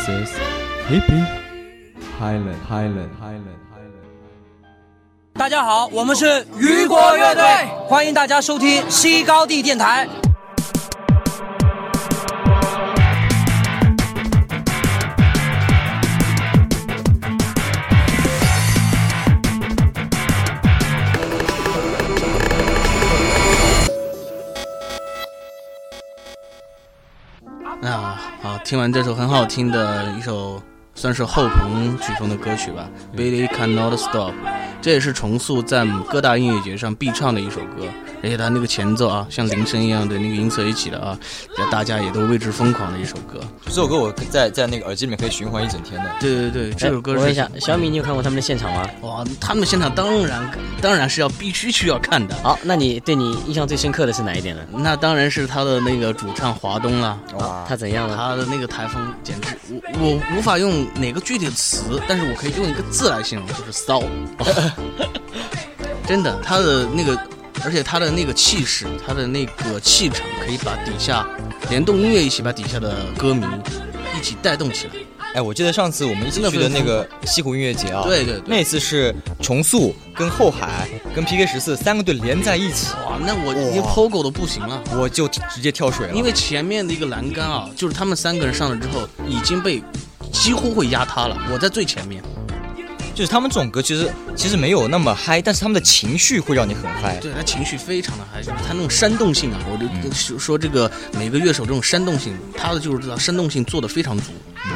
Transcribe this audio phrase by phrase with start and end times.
[0.00, 0.30] This is
[0.88, 1.26] Hippie
[2.18, 4.00] Highland Highland Highland Highland。
[5.34, 7.42] 大家好，我们是雨果乐队，
[7.86, 10.08] 欢迎大家收听西高地电台。
[28.70, 30.62] 听完这首很好听的一首，
[31.00, 32.86] 算是后朋曲风的歌曲吧，
[33.18, 34.32] 《Billy Cannot Stop》，
[34.82, 37.86] 这也是重塑在各大音乐节上必唱的一首歌，
[38.22, 41.18] 而且它那个前奏啊，像铃声一样的那个音色一起的啊，
[41.72, 43.40] 大家也都为之疯狂的一首歌。
[43.64, 46.10] 这首歌我在在那个耳机里面可以循环一整天的。
[46.20, 48.86] 对对对，这首歌是哎我问一下，小米，你有看过他们的现场吗？
[49.00, 50.50] 哇，他们现场当然
[50.82, 52.34] 当然是要必须需要看的。
[52.42, 54.62] 好，那你对你印象最深刻的是哪一点呢？
[54.70, 57.18] 那当然是他的那个主唱华东了。
[57.38, 58.14] 哇，他怎样了？
[58.14, 59.56] 他的那个台风简直，
[59.98, 64.02] 我我无法用哪个具体的词，但是我可以用一个字来形容，就是骚。
[66.06, 67.16] 真的，他的那个，
[67.64, 71.26] 而且他的那个气势，他的那个气场，可以把底下
[71.68, 73.46] 联动音乐一起把底下的歌迷
[74.18, 74.92] 一起带动起来。
[75.32, 84.82] 哎，我记得上次我们一起去的那个西湖音乐节啊，对对对那次是重塑跟后海跟 PK 十四三个队连在一起，哇，那我已经 POGO 都不行了。
[84.96, 89.80] 我就直接跳水了，因为前面的一个栏杆啊，就是他们三个人上了之后，已经被
[90.40, 91.36] 几乎会压塌了。
[91.52, 92.22] 我在最前面，
[93.14, 97.18] 就是他们这种歌其实其实没有那么嗨，但是他们的情绪会让你很嗨。
[97.18, 104.32] 对他情绪非常的嗨，就是他那种煽动性啊，我就说说这个每个乐手这种煽动性，他的就是知道煽动性做的非常足。
[104.64, 104.72] 嗯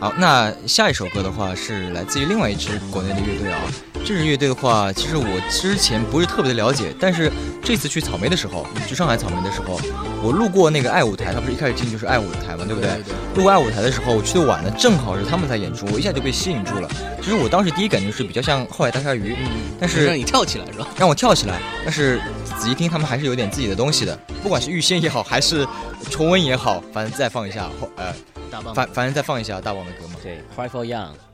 [0.00, 3.60] 好，那下一首歌的话是来自于另外一支国内的乐队啊。
[4.04, 7.30] 这支乐队的话，其实我之前不是特别的了解，但是
[7.62, 9.80] 这次去草莓的时候，去上海草莓的时候，
[10.22, 12.90] 我路过那个爱舞台，它不是一开始进就是爱舞台嘛，对不对？
[12.90, 16.88] 对对路过爱舞台的时候，我去的晚了，正好是他们在演出，我一下就被吸引住了。
[17.22, 19.36] 其实我当时第一感觉是比较像后海大鲨鱼，
[19.78, 20.88] 但是让你跳起来是吧？
[20.98, 22.20] 让我跳起来，但是
[22.58, 25.66] 仔细听，他们还是有点自己的东西的，不管是预先也好，还是
[26.10, 28.12] 重温也好，反正再放一下后呃，
[28.50, 30.14] 大棒反反正再放一下大王的歌嘛。
[30.22, 31.31] 对，Cry for Young。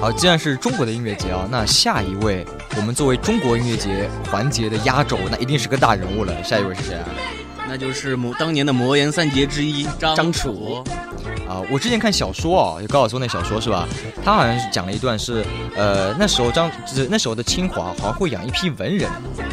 [0.00, 6.42] 好，既然是中国的音乐节啊，那下一位我们作为中国音乐节环节的压轴，那一定是个大人物了。
[6.42, 7.06] 下一位是谁啊？
[7.68, 10.84] 那就是魔当年的魔岩三杰之一张张楚楚。
[11.46, 13.86] 啊，我之前看小说哦，就高晓松那小说是吧？
[14.24, 15.44] 他好像是讲了一段是，
[15.76, 19.06] 呃，那时候张就是那时候的清华好像会养一批文人，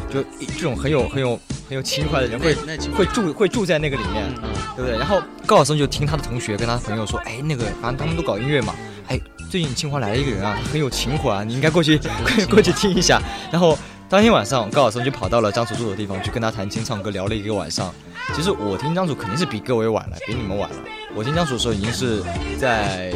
[0.09, 2.55] 就一这种很有很有很有情怀的人会
[2.95, 4.97] 会住会住在那个里面，嗯对不对？
[4.97, 8.73] 然后高晓松就听他的同学跟他朋友说，哎，那个反正他们都搞音乐嘛，
[9.07, 11.97] 哎，最近清华来了一个人啊，他很有情怀啊，你应该过去
[12.47, 13.21] 过过去听一下。
[13.51, 13.77] 然后
[14.09, 17.93] 当天晚上，高晓松就跑到了张楚住的地方去跟他弹琴唱歌，聊了一个晚上。
[18.35, 20.75] 其实我听张楚肯定是比各位晚了，比你们晚了。
[21.15, 22.21] 我听张楚的时候已经是
[22.59, 23.13] 在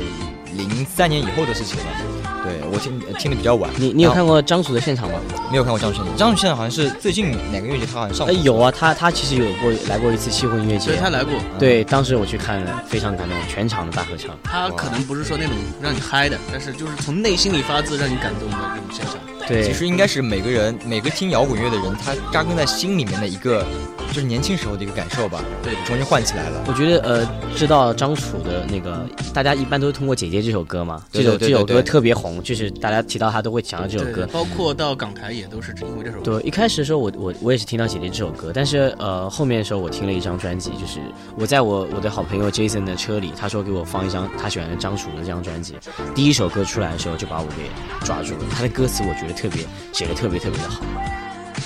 [0.55, 2.40] 零三年以后的事情了。
[2.59, 3.69] 对我听呃听的比较晚。
[3.77, 5.19] 你你有看过张楚的现场吗？
[5.49, 6.17] 没有看过张楚现场？
[6.17, 8.43] 张楚现场好像是最近哪个音乐节他好像上哎，过。
[8.43, 14.37] 有啊，他他其实有过来过一次气混音乐节所以，他来过，对，当时我去看了，非常感动，全场的大合唱。
[14.43, 19.15] 他可能不是说那种让你嗨的，但是就是从内心里发自让你感动的那种现场。
[19.47, 23.65] 对，其实应该是每个人每个听摇滚乐的人，他扎根在心里面的一个，
[24.09, 25.43] 就是年轻时候的一个感受吧。
[25.63, 26.63] 对重新唤起来了。
[26.67, 29.03] 我觉得呃，知道张楚的那个，
[29.33, 34.27] 大家一般都是通过《姐姐》这首歌嘛，这首这首歌对对对特别红，就是大家提到他都会想到这首歌。
[34.31, 36.23] 包括到港台也都是因为这首歌。
[36.23, 40.99] 对，一开始的时候我我我也是听到《姐姐》这首歌，但是呃后面的时候我听了一张专辑，就是
[41.37, 45.75] 我在我我的好朋友 Jason 的车里，他说给我放一张他喜欢的张楚的这张专辑，
[46.15, 50.83] 第一首歌出来的时候就把我给抓住了，他的歌词我觉得特别写的特别特别的好。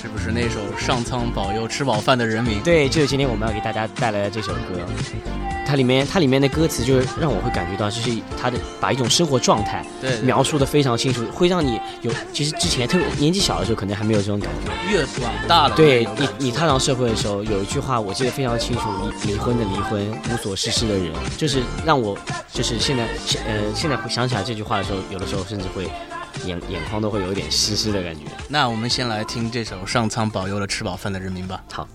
[0.05, 2.61] 是不是那首“上苍保佑吃饱饭的人民”？
[2.63, 4.79] 对，就是今天我们要给大家带来的这首歌，
[5.65, 14.93] 它里面它里面的歌词就是让我会感觉到，就是它的把一种生活状态对，描述的非常清楚，会让你有其实之前特别年纪小的时候可能还没有这种感觉。
[14.93, 18.87] 越长大了，对你，你踏上社会的时候，有一句话我记得非常清楚：
[19.23, 22.15] 离离婚的离婚，无所事事的人，就是让我
[22.53, 25.89] 就是现在现呃现在回想起来这句话的时候，有的时候甚至会
[26.43, 28.21] 眼眼眶都会有一点湿湿的感觉。
[28.49, 31.63] 那我们先来听这首“上苍保佑了吃饱饭的人民”吧。
[31.71, 31.87] 好。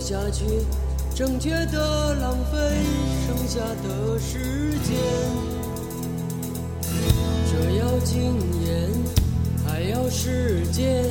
[0.00, 0.44] 下去，
[1.14, 2.58] 正确的浪费
[3.26, 4.96] 剩下的时间。
[7.50, 8.90] 这要经验，
[9.66, 11.04] 还要时间，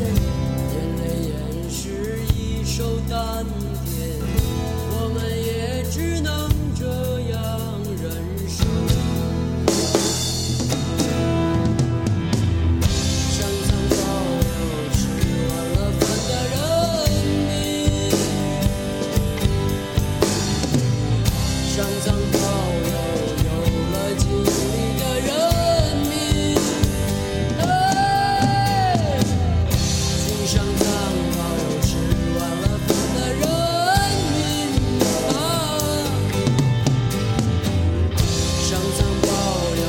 [38.79, 39.27] 上苍保
[39.75, 39.81] 佑，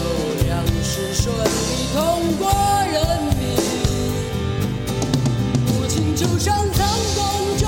[0.44, 0.50] 粮
[0.82, 1.48] 世顺利
[1.94, 1.96] 通
[2.38, 2.42] 过
[2.90, 2.96] 人
[3.38, 3.42] 民。
[5.66, 6.78] 母亲就像苍
[7.56, 7.59] 穹。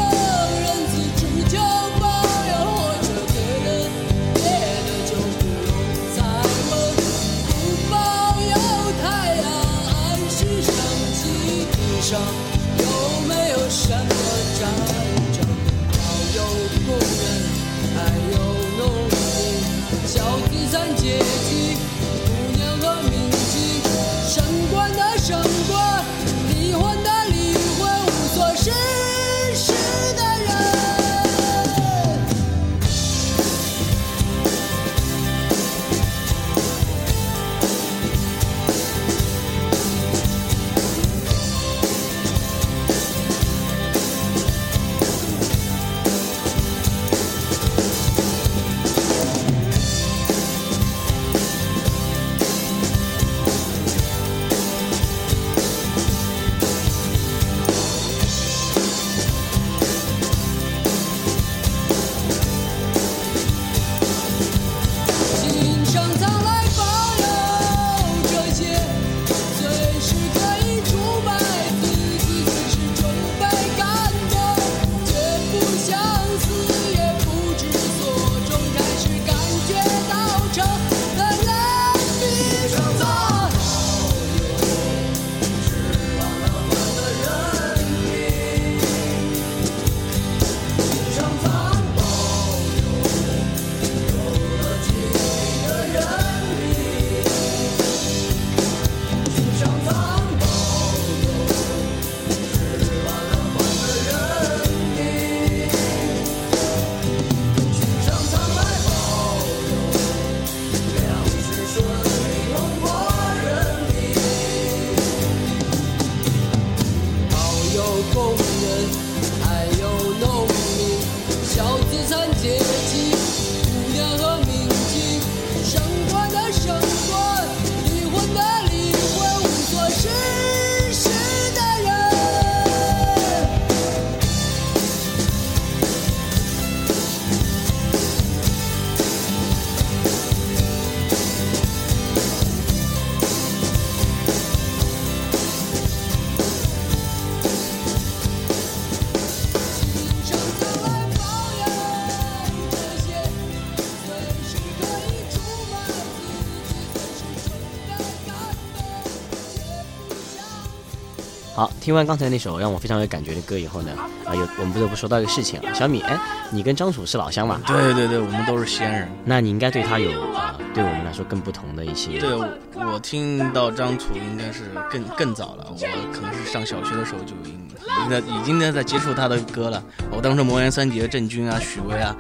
[161.63, 163.93] 好，听完刚才那首让我非常有感觉的歌以后呢，
[164.25, 166.19] 啊，有我们不得不说到一个事情啊，小米，哎，
[166.51, 167.61] 你跟张楚是老乡嘛？
[167.65, 169.09] 对对对，我们都是西安人。
[169.25, 172.19] 那你应该对他有啊、对我们来说更不同的一些。
[172.19, 179.81] 对，我我听到张楚应该是更更早了，我可能是上小学的时候就已经已经在已经在在接触他的歌了。
[180.11, 182.13] 我当时魔岩三杰、郑钧啊、许巍啊，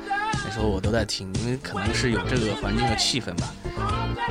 [0.45, 3.53] 那时候我都在听，因为可能是有这个环境和气氛吧。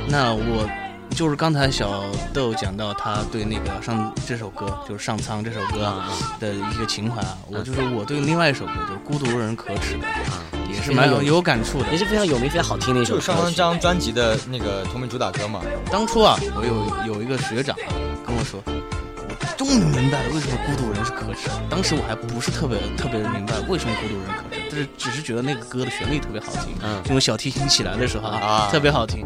[0.08, 0.66] 那我
[1.14, 6.08] 就是刚才小豆讲到他对那个上这首歌，就是上苍这首歌啊
[6.40, 11.96] 的一个情怀啊，我就是我对另外一首歌就是《孤独人可耻》的，啊，也是蛮有有感触的也。
[11.96, 13.26] 是非常有名、非常好听的一首就是。
[13.26, 15.60] 上张专辑的那个同名主打歌嘛。
[15.90, 16.64] 当初啊，我
[17.06, 17.94] 有有一个学长啊
[18.26, 21.48] 跟我说，我终于明白了为什么孤独人是可耻。
[21.70, 29.24] 当时我还不是特别特别明白为什么孤独人可耻，但是只是觉得那个歌的旋律特别好听，嗯因为小提琴起来的时候啊，啊特别好听。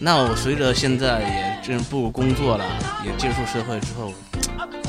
[0.00, 2.64] 那我随着现在也真步入工作了，
[3.04, 4.12] 也接触社会之后，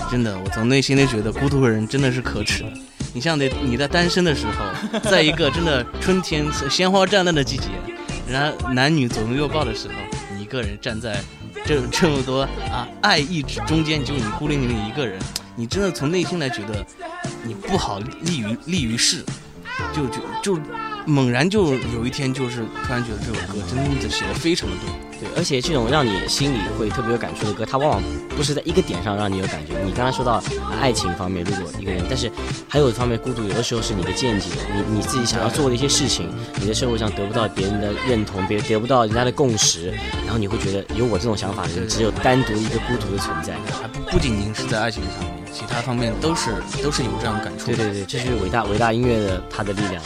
[0.09, 2.71] 真的，我从内心里觉得孤独的人真的是可耻的。
[3.11, 7.65] 你像那你在单身的时候， 在一个真的春天鲜花绽烂的季节，
[8.27, 9.93] 然后男女左拥右抱的时候，
[10.35, 11.19] 你一个人站在
[11.65, 15.19] 这这么多啊爱意之中间，就你孤零零的一个人，
[15.55, 16.85] 你真的从内心来觉得
[17.43, 19.25] 你不好立于立于世，
[19.91, 20.61] 就就就
[21.05, 25.09] 猛然就有一天就是突然觉得这首歌真的写的非常的对。
[25.19, 28.01] 对，而且这种让你心里会特别有感触的歌，它往往
[28.37, 29.73] 不是在一个点上让你有感觉。
[29.83, 30.43] 你刚才说到、啊
[30.79, 32.31] 爱情方面，如果一个人，但是
[32.69, 39.87] 还有一方面孤独，有的时候是你的见解，你你自己想要做的一些事情，你在社会上得不到别人的认同，别得不到人家的共识，
[40.23, 43.55] 然后你会觉得有我这种想法的人，只有单独一个孤独的存在。
[43.81, 46.51] 还不不仅仅是在爱情上面，其他方面都是
[46.81, 47.75] 都是有这样的感触的。
[47.75, 50.01] 对对对，这是伟大伟大音乐的它的力量。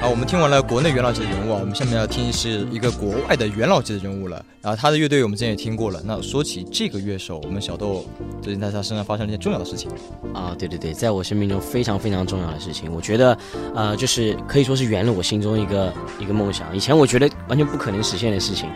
[0.00, 4.44] 好，我们听完了国内元老级的人物啊，我们下面要听是一个国外的元老级的人物了。
[4.60, 6.00] 然后他的乐队我们之前也听过了。
[6.04, 8.04] 那说起这个乐手，我们小豆
[8.40, 9.90] 最近在他身上发生了一件重要的事情。
[10.34, 13.36] 啊，对对对，在我生命中非常非常重要的事情，我觉得，
[13.74, 16.76] 呃，就是可以说是圆了我心中一个一个梦想。
[16.76, 18.68] 以前我觉得完全不可能实现的事情，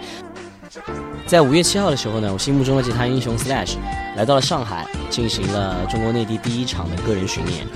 [1.26, 3.74] 在五月七号的时候呢，我心目中的吉他英雄 Slash
[4.16, 7.66] 来到了上海，进行了中国内地第一场的个人巡演。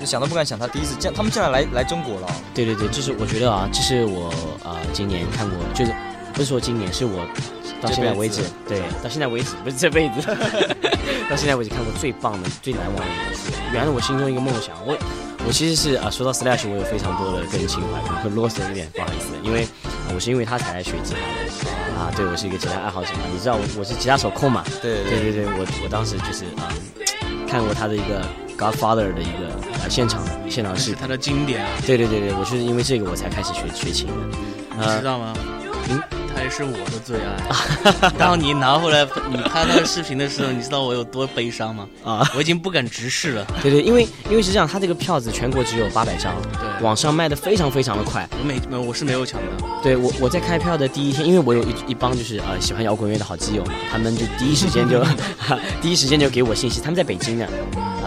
[0.00, 2.26] 就想都不敢想，他第一次这样，他们竟然来来中国了。
[2.54, 4.32] 对对对，就是我觉得啊，这是我
[4.64, 5.92] 呃今年看过，就是
[6.32, 7.26] 不是说今年，是我
[7.80, 10.20] 到现在为止对，到现在为止不是这辈子，
[11.28, 14.74] 到现在为止看过最棒的、最难忘的一个是，圆了我心中一个梦想。
[14.86, 14.96] 我
[15.46, 19.62] 我其实是啊、呃说到 Slash，我有非常多的个人情怀，可能会啰嗦一点，不好意思，因为、
[20.08, 26.72] 呃我是因为他才来学吉他的啊，对我是一个吉他爱好者嘛，你知道我我是吉他手控嘛，对对对对，我我当时就是啊、
[27.46, 28.24] 看过他的一个
[28.56, 30.76] Godfather 的一个、呃、现场的现场。
[30.76, 34.12] 是他的经典啊，对对对对，我就是因为这个我才开始学学琴的。
[34.80, 35.34] 你知道吗？
[35.90, 36.00] 嗯，
[36.36, 38.10] 他也是我的最爱。
[38.18, 41.88] 当你拿回来你拍那个视频的时候，你知道我有多悲伤吗？
[42.04, 43.46] 啊，我已经不敢直视了。
[43.62, 48.28] 对对，因为因为是这样，他这个票子全国只有八百张，对网上卖的非常非常的快。
[48.38, 49.46] 我没我是没有抢的。
[49.82, 55.02] 对我我在开票的第一天，因为我有一一帮就是呃喜欢摇滚乐的好基友嘛，他们就第一时间就
[55.80, 57.46] 第一时间就给我信息，他们在北京呢，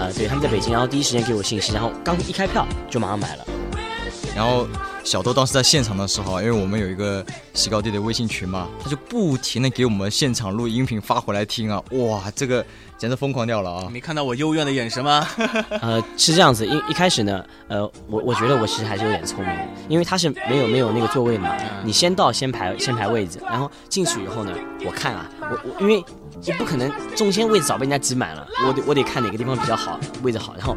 [0.02, 3.46] 啊、对，他们在北京，然后第一时间给我信息，然后刚一开票就马上买了。
[4.36, 4.66] 然后
[5.04, 12.66] 小豆当时在现场的时候啊，因为我们有一个西高地的微信群嘛，他就不停的给我们现场录音频发回来听啊，哇，这个
[12.98, 13.90] 简直疯狂掉了啊！
[13.92, 15.28] 没看到我幽怨的眼神吗？
[15.82, 24.54] 呃，是这样子，一一开始呢，呃，我我觉得我其实还是有点聪明的，因为他是没有没有那个座位的嘛，你先到先排先排位置，然后进去以后呢，
[24.86, 26.04] 我看啊，我我因为
[26.44, 30.76] 你不可能中间位置早被人家挤满了，我得我得看哪个地方比较好，位置好，然后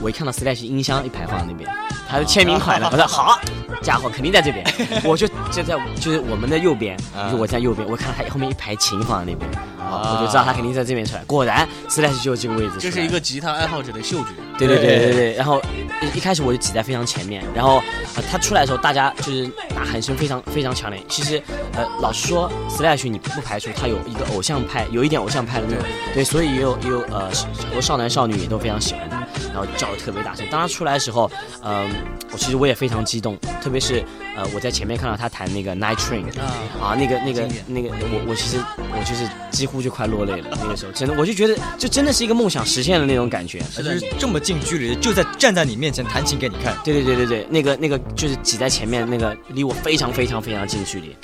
[0.00, 1.68] 我一看到 Slash 音箱一排放在那边，
[2.08, 3.38] 他的签名款了， 我说好，
[3.82, 4.64] 家伙肯定在这边，
[5.04, 7.24] 我就就在就是我们的右边，啊。
[7.24, 9.50] 就是我在右边，我看到他后面一排琴放在那边，
[9.92, 14.30] 啊，我就知道他肯定在这边出来，果然 Slash 就这个位置这是一个吉他爱好者的嗅觉。
[14.58, 15.60] 对对对对对，然后
[16.02, 17.82] 一一开始我就挤在非常前面，然后
[18.14, 21.02] 呃他出来的时候，大家就是呐喊声非常非常强烈。
[21.08, 21.42] 其实
[21.74, 27.28] 呃老实说，Slash 你不排除他有一个偶像派，有一点偶像派的那种，对，所以也有也有呃
[27.58, 29.21] 很多少男少女也都非常喜欢他，
[29.52, 30.46] 然后叫的特别大声。
[30.50, 31.30] 当他出来的时候，
[31.62, 31.90] 嗯、
[32.32, 34.02] 我其实我也非常激动，特别是
[34.36, 43.62] 呃我在前面看到他弹那个 Night Train 啊啊，那个那个那个，我我其实我就是几乎就快落泪了，那个时候真的，我就觉得这真的是一个梦想实现的那种感觉。
[43.76, 46.76] 他就是这么近距离，就在站在你面前弹琴给你看。
[46.82, 51.14] 对对对对对，那个那个就是挤在前面，那个离我非常非常非常近距离。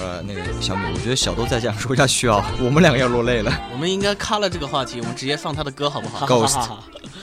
[0.00, 3.52] 呃，那个小米，我觉得小豆再这样说下去啊，我们两个要落泪了。
[3.72, 6.68] 我们应该卡了这个话题，我们直接放他的歌好不好？Ghost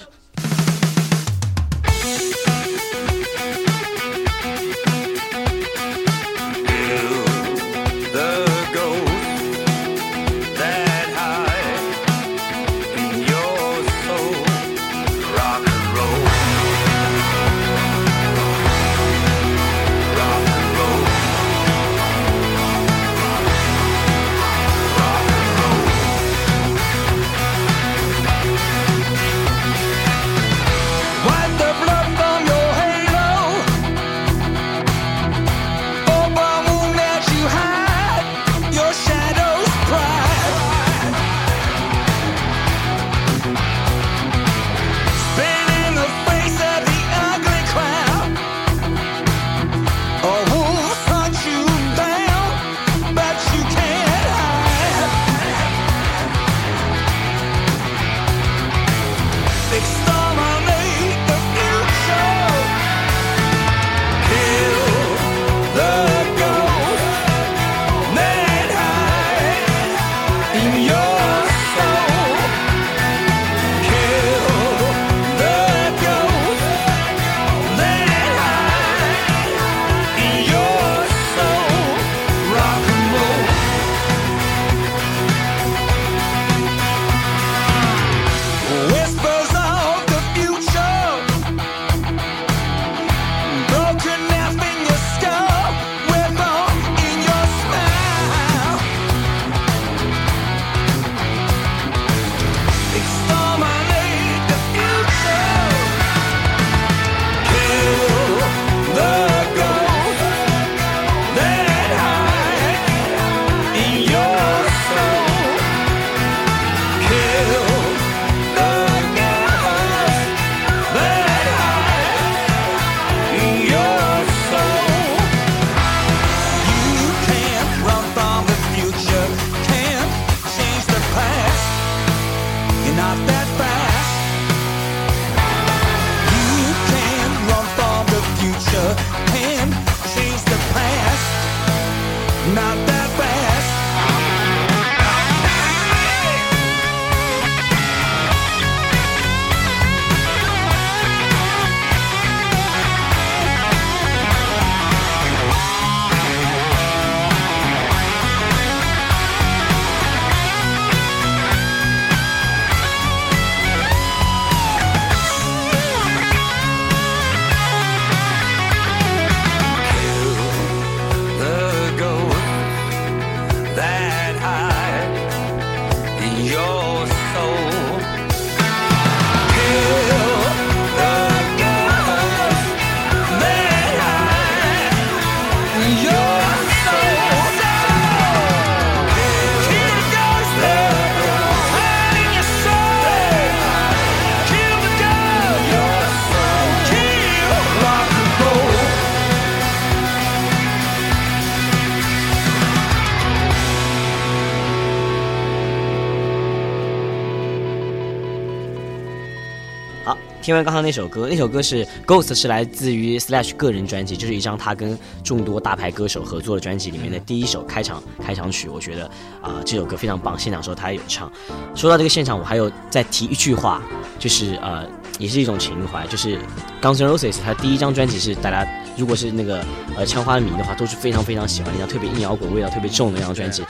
[210.50, 218.68] 听完刚刚那首歌，那首歌是 Ghost 是来自于 Slash 个人专辑，就是一张他跟众多大牌歌手合作的专辑里面的第一首开场开场曲。
[218.68, 219.06] 我觉得
[219.44, 221.32] 啊、这首歌非常棒，现场时候他也有唱。
[221.76, 223.80] 说到这个现场，我还有再提一句话，
[224.18, 226.36] 就是呃，也是一种情怀，就是
[226.82, 229.64] Guns N' Roses 他第一张专辑是大家如果是那个
[229.96, 233.64] 呃枪花迷的话，都是非常非常喜欢的一张特别硬摇滚味道特别重的一张专辑，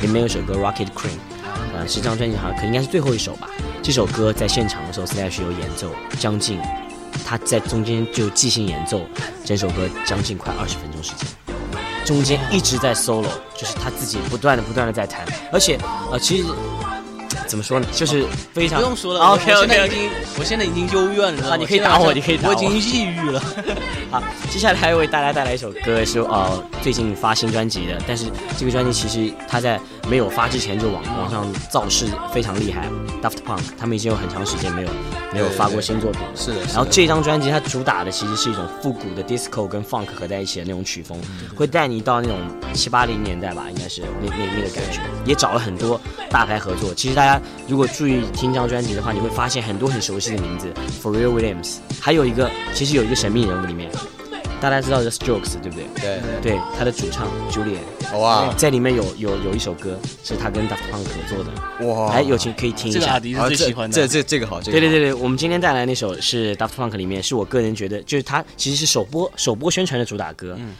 [0.00, 1.18] 里面有首歌 Rocket Cream，
[1.76, 3.50] 呃，是这张专辑好像可应该是最后一首吧。
[3.82, 6.60] 这首歌在现场的时候，Slash 有演奏将近，
[7.24, 9.00] 他在中间就即兴演奏
[9.44, 11.26] 整首歌将近快二十分钟时间，
[12.04, 15.76] 中间一直在 solo，就是他自己不断的不断的在弹，而且
[16.12, 16.44] 呃其实
[17.52, 23.38] 怎么说呢，就是非常不用说了 OK 我现在 OK 已经我现在已经幽怨了，啊你可以打我你可以打我我已经抑郁了。
[24.10, 28.24] 好，接下来为大家带来一首歌，是呃最近发新专辑的，但是
[28.56, 32.88] 这个专辑其实它在没有发之前就网网上造势非常厉害。
[33.22, 34.88] Daft Punk 他们已经有很长时间没有
[35.30, 36.28] 没有发过新作品了。
[36.34, 41.18] 是的然后这张专辑它主打的其实是一种复古的 disco 跟 funk 合在一起的那种曲风，
[41.54, 42.38] 会带你到那种
[42.72, 45.00] 七八零年代吧，应该是那那那个感觉。
[45.26, 46.94] 也找了很多大牌合作。
[46.94, 53.90] 其实大家如果注意听这张专辑的话，你会发现很多很熟悉的名字，Pharrell Williams，还有一个其实有一个神秘人物里面，
[54.60, 55.84] 大家知道 The Strokes 对不对？
[56.00, 57.78] 对，对，他的主唱 Julian
[58.18, 58.52] 哇。
[58.56, 63.00] 在里面有有有一首歌是他跟 Daft Punk 合作的，哇，哎，有情可以听一下。
[63.00, 63.20] 这个阿。
[63.20, 63.94] 迪是啊这最喜欢的。
[63.94, 64.80] 这这这个好，这个好。
[64.80, 70.56] 对对对对，我们今天带来那首是 Daft Punk 里面，是我个人觉得，就是他其实是首播首播宣传的主打歌。
[70.58, 70.74] 嗯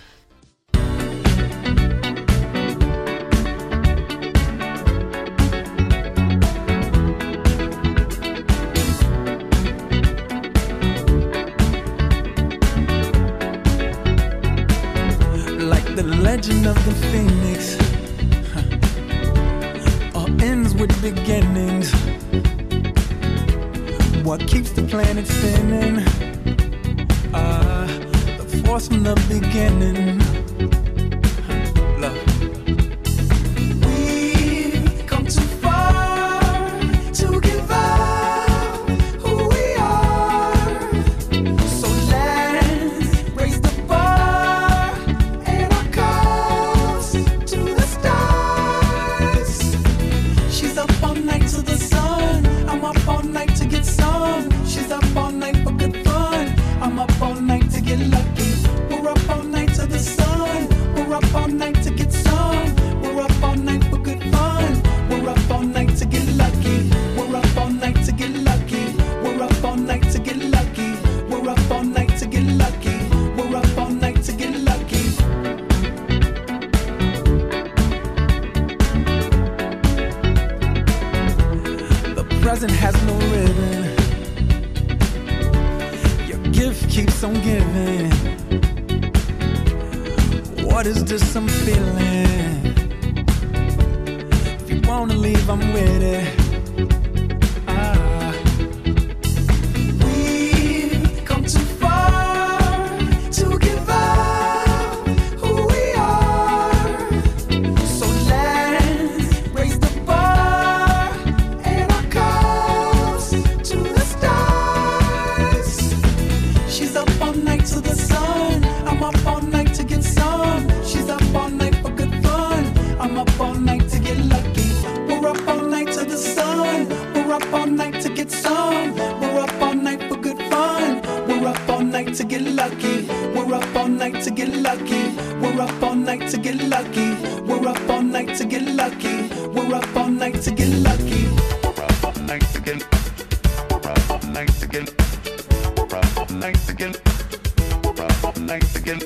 [148.02, 149.00] around all night again.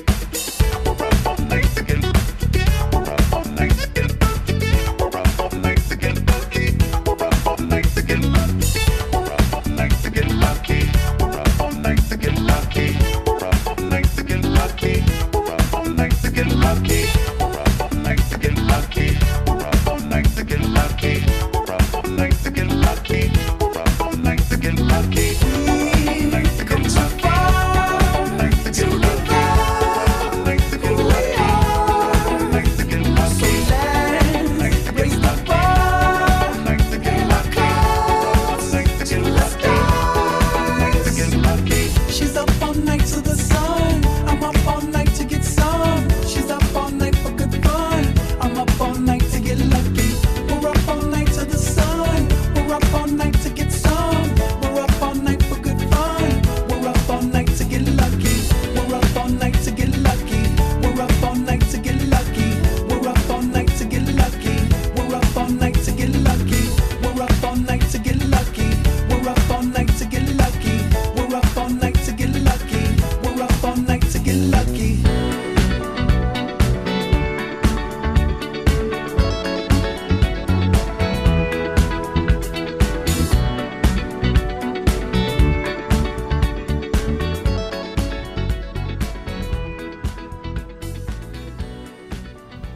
[0.73, 1.66] I'm around all night.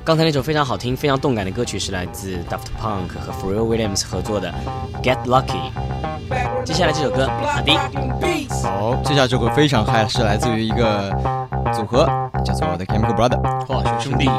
[0.04, 4.54] 刚才那首非常好听、非常动感的歌曲是来自 Daft Punk 和 f r e e l Williams 合作的
[5.02, 5.72] 《Get Lucky》。
[6.66, 7.78] 接下来这首歌，阿迪，
[8.62, 11.10] 好，接下来这首歌非常嗨，是来自于一个
[11.72, 12.06] 组合，
[12.44, 13.66] 叫做 The Chemical Brother。
[13.66, 14.30] 化学兄弟。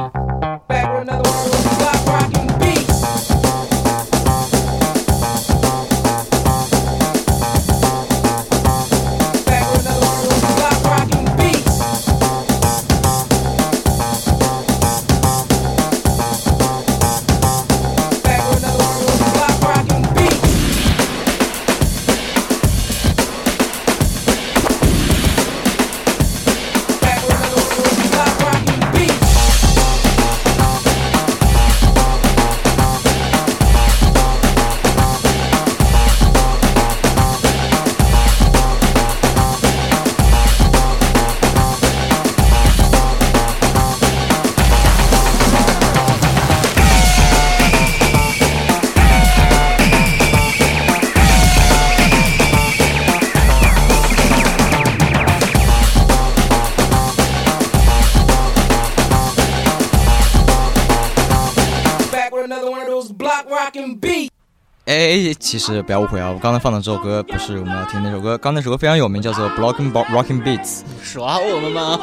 [64.92, 70.82] 哎，其实不要误会啊，我刚才放的这首歌不是我们要听那首歌，刚那首歌非常有名，叫做 Blocking Rocking Beats。
[71.02, 71.98] 耍我们吗？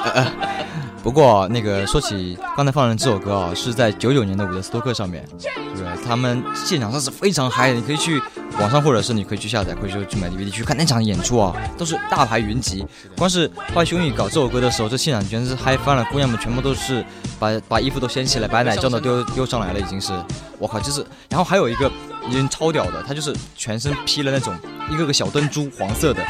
[1.01, 6.05] 不过那个说起刚才放的这首歌啊，是在九九年的伍德斯托克上面，对不对？
[6.05, 8.21] 他们现场上是非常嗨的，你可以去
[8.59, 12.85] 网上或者是你可以去下载，或者说去买 DVD 去看那场演出啊，都是大牌云集。
[13.17, 17.03] 光是坏兄弟搞这首歌的时候，这现场全是嗨翻了，姑娘们全部都是
[17.39, 20.11] 把把衣服都掀起来，把奶罩都丢丢上来了，已经是，
[20.57, 21.89] 我靠，就是，然后还有一个
[22.27, 24.53] 已经超屌的，他就是全身披了那种
[24.89, 26.21] 一个个小灯珠，黄色的，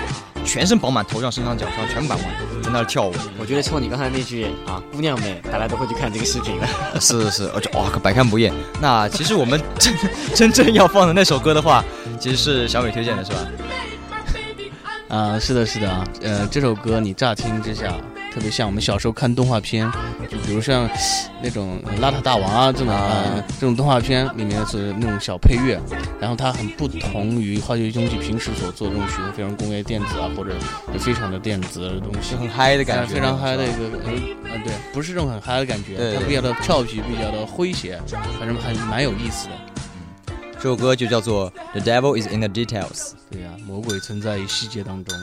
[0.46, 2.30] 全身饱满，头上、身上、脚上全绑满，
[2.64, 3.14] 在那儿跳舞。
[3.38, 6.68] 我觉得冲你刚才那句啊，姑娘们，大家都会去看这个视频了。
[7.00, 8.54] 是是是，我就哇，可百看不厌。
[8.82, 9.94] 那其实我们真
[10.36, 11.84] 真正要放的那首歌的话，
[12.20, 13.38] 其实是小美推荐的，是吧？
[15.10, 17.92] 啊，是的，是的啊，呃，这首歌你乍听之下
[18.34, 19.92] 特别像我们小时候看动画片，
[20.30, 20.89] 就比如像
[21.42, 25.80] 那种《邋遢大王》啊这种啊这种动画片里面是那种小配乐，
[26.20, 30.54] 然后它很不同于化学兄弟平时所做的这种曲风非常工业电子啊，或者
[30.94, 38.00] 就非常的电子的东西，很嗨的感觉，非常嗨的一个嗯呃对，不是这种很嗨的感觉，它比较的俏皮，比较的诙谐，
[38.39, 39.54] 反正还蛮有意思的。
[40.62, 42.89] 这首歌就叫做《The Devil Is in the Details》。
[43.32, 45.18] 对呀、魔鬼存在于细节当中。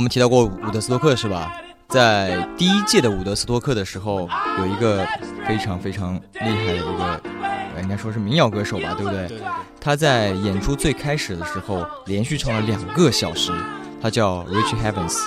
[0.00, 1.52] 我们提到过伍德斯托克是吧？
[1.86, 4.26] 在第一届的伍德斯托克的时候，
[4.58, 5.06] 有一个
[5.46, 7.20] 非常非常厉害的一个，
[7.76, 9.28] 呃应该说是民谣歌手吧，对不对？
[9.28, 9.46] 对对对，
[9.78, 13.52] 他在演出最开始的时候，连续唱了两个小时，
[14.00, 15.26] 他叫 Rich Heavens。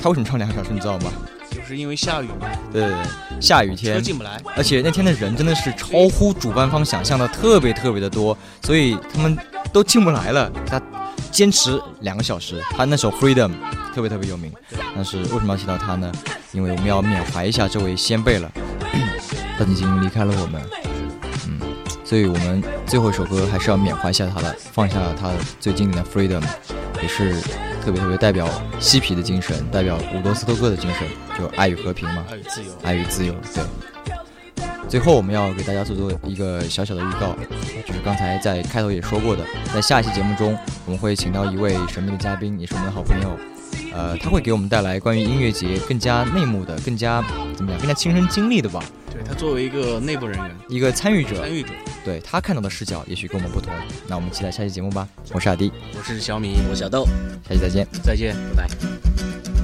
[0.00, 1.12] 他为什么唱两个小时，你知道吗？
[1.48, 2.28] 就是因为下雨，
[2.72, 4.42] 对对对，下雨车天，进不来。
[4.56, 9.38] 而且那天的人真的是超乎主办方想象的特别特别的多，所以他们
[9.72, 10.50] 都进不来了。
[10.66, 10.82] 他
[11.30, 13.50] 坚持两个小时，他那首《Freedom》
[13.94, 14.52] 特别特别有名。
[14.94, 16.10] 但是为什么要提到他呢？
[16.52, 18.50] 因为我们要缅怀一下这位先辈了，
[19.58, 20.62] 他已经离开了我们。
[21.46, 21.60] 嗯，
[22.04, 26.40] 所以我们最后一首歌还是要缅怀一下他的，放下他最经典的《Freedom》，
[27.02, 27.40] 也是
[27.84, 28.48] 特别特别代表
[28.80, 31.06] 嬉皮的精神，代表伍德斯托克的精神，
[31.38, 32.24] 就爱与和平嘛。
[32.30, 33.34] 爱与自由，爱与自由。
[33.54, 33.62] 对。
[34.88, 37.36] 最后，我们要给大家做做一个小小的预告，
[37.86, 43.36] 就是刚才在开头也说过的，在下一期节目中，我们会请到一位神秘的嘉宾，也是我们的好朋友，
[43.92, 47.22] 呃，他会给我们带来关于音乐节更加内幕的、更加
[47.56, 48.82] 怎么讲、更加亲身经历的吧，
[49.12, 51.70] 对他作为一个内部人员、一个参与者，参与者，
[52.04, 53.72] 对他看到的视角也许跟我们不同。
[54.06, 55.06] 那我们期待下期节目吧。
[55.32, 57.04] 我是阿迪，我是小米，我是小豆，
[57.48, 57.86] 下期再见。
[58.04, 58.36] 再见。
[58.54, 59.55] 拜拜。